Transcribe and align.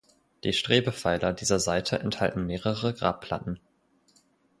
Die 0.43 0.51
Strebepfeiler 0.53 1.31
dieser 1.31 1.59
Seite 1.59 1.99
enthalten 1.99 2.47
mehrere 2.47 2.91
Grabplatten. 2.95 3.59